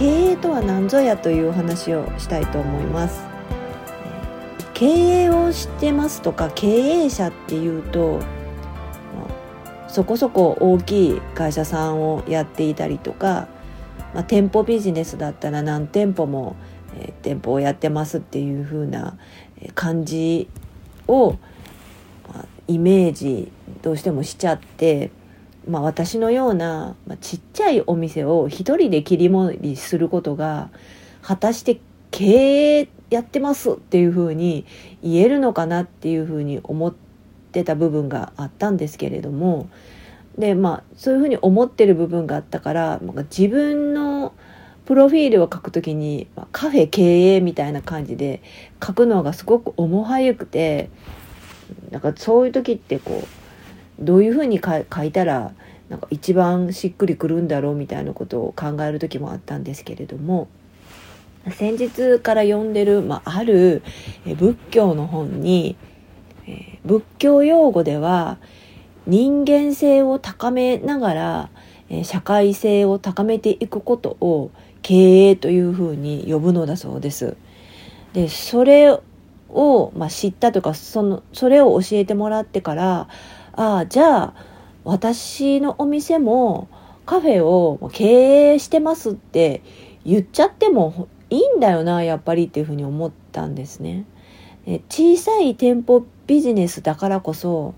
[0.00, 3.20] 経営とは何ぞやというお話をしたいと思います。
[4.72, 8.18] 経営をしてますとか経営者っていうと
[9.88, 13.46] そこそこ大きい会社さんをやっていたりとか、
[14.14, 16.56] まあ、店舗ビジネスだったら何店舗も、
[16.96, 19.18] えー、店舗をやってますっていう風な
[19.74, 20.48] 感じ
[21.08, 21.32] を、
[22.26, 25.10] まあ、イメージどうしてもしちゃって
[25.68, 30.70] まあ、私のような、まあ、ちっちゃいお店を一人で切り盛りすることが
[31.22, 34.64] 果たして経営やってますっていうふうに
[35.02, 36.94] 言えるのかなっていうふうに思っ
[37.52, 39.68] てた部分があったんですけれども
[40.38, 43.00] でまあそういうふうに思ってる部分があったから
[43.36, 44.32] 自分の
[44.86, 48.42] プロフィールを書くときにまあカフェ経営みたいな感じで
[48.84, 50.90] 書くのがすごく重はゆくて
[51.90, 53.39] なんかそういう時ってこう
[54.00, 55.52] どういうふうに書いたら
[55.88, 60.48] なんか一番しっくりくるんだろうみたいなことを考える時もあったんですけれども
[61.48, 63.82] 先日から読んでる、まあ、ある
[64.26, 65.76] 仏教の本に、
[66.84, 68.38] 仏教用語では
[69.06, 71.50] 人間性を高めながら、
[72.04, 74.50] 社会性を高めていくことを
[74.82, 77.36] 経営というふうに呼ぶのだそうです。
[78.12, 78.98] でそれ
[79.48, 83.08] を、まあ、知ったとかそのそれを教えてもらってから
[83.60, 84.34] ああじゃあ
[84.84, 86.70] 私のお店も
[87.04, 89.60] カフェを経営してますって
[90.02, 94.06] 言っちゃってもいいんだよなやっぱりっていうふうに思ったんですね。
[94.88, 97.74] 小さい店舗ビジネスだからこそ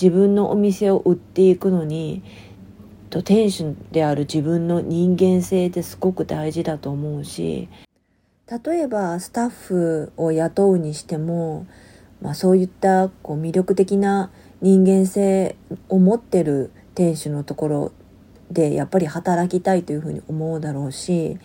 [0.00, 2.22] 自分のお店を売っていくのに
[3.10, 7.68] 店主である自分の人間性ってすごく大事だと思うし
[8.64, 11.66] 例えばスタッフを雇うにしても、
[12.22, 15.56] まあ、そういったこう魅力的な人間性
[15.88, 17.92] を持ってる店主のところ
[18.50, 21.38] でやっぱり働きたいというふうに思うだろうし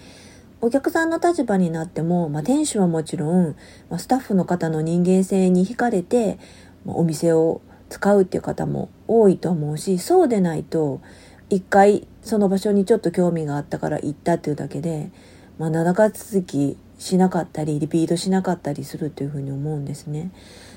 [0.62, 3.56] お客さんの立場になっても、まあ、店主はもちろん、
[3.90, 6.40] まあ、スタッフの方の人間性に惹かれて、
[6.86, 11.02] まあ、お店を使うっていう方も多いと思うしそうでないと
[11.50, 15.12] 一回その場所にちょっと興味があったから行ったっていうだけで、
[15.60, 20.32] まあ、長続きしなかったりリピートしなかったりするというふうに思うんですね。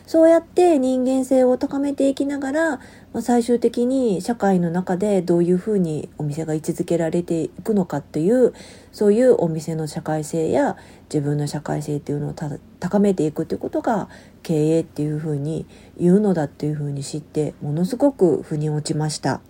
[0.08, 2.80] そうやって人間性を高めていきながら、ま
[3.16, 8.54] あ、最終的に社会の中でどういうふうにお店が位置づけられていくのかっていう
[8.90, 10.78] そういうお店の社会性や
[11.12, 12.34] 自分の社会性っていうのを
[12.80, 14.08] 高めていくっていうことが
[14.42, 15.66] 経営っていうふうに
[16.00, 19.42] 言うのだっていうふうに知ってものすごく腑に落ちました。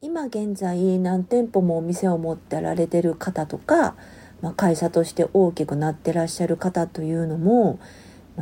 [0.00, 3.94] 今現在何店舗もお店を持ってられてる方とか、
[4.40, 7.78] まあ、会社として大きくなってらっしゃる方というのも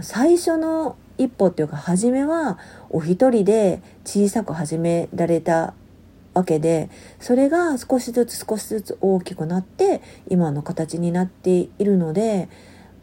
[0.01, 2.59] 最初の一歩っていうか初めは
[2.89, 5.75] お一人で小さく始められた
[6.33, 6.89] わけで
[7.19, 12.49] それが少しずつ少しずつ大きくなって今の形になっているので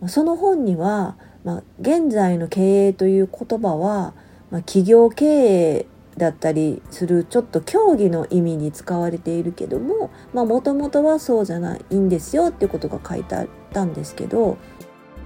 [0.08, 4.14] その本には、まあ、現在の経営という言葉は、
[4.50, 5.86] まあ、企業経営
[6.18, 14.58] だったりするちょっと競技の意味に使われているけどももともとはそうじゃないんですよっていうことが書いてあったんですけど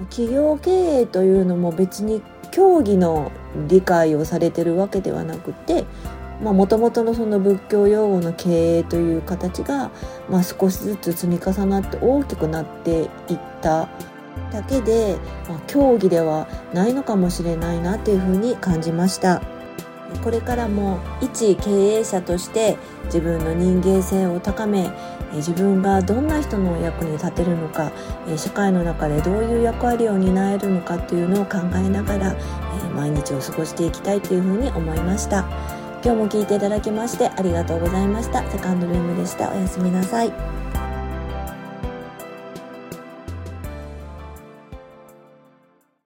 [0.09, 0.71] 企業経
[1.01, 3.31] 営というのも別に教義の
[3.67, 5.85] 理解をされてるわけではなくて
[6.41, 9.91] もともとのその仏教用語の経営という形が、
[10.29, 13.87] まあ、少しずつ積み重なって大きくなっていった
[14.51, 15.17] だけで、
[15.47, 19.41] まあ、教義ではないのかもしれないなというふうに感じました。
[20.23, 24.91] これからも一経営者として自分の人間性を高め
[25.33, 27.91] 自分がどんな人の役に立てるのか
[28.37, 32.35] 社会の中でどういう役割を担えるのかというのを考えながら
[32.95, 35.45] 毎日を過ごしていきたいというふうに思いました。
[36.03, 38.49] 今日も聞いていただきましてありがとうございました。
[38.49, 39.51] セカンドルームでした。
[39.51, 40.70] おやすみなさい。